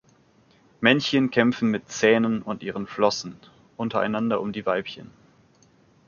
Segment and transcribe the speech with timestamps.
[0.79, 3.35] Männchen kämpfen mit Zähnen und ihren Flossen
[3.77, 5.11] untereinander um die Weibchen.